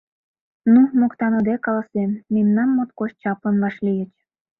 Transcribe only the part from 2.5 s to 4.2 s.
моткоч чаплын вашлийыч.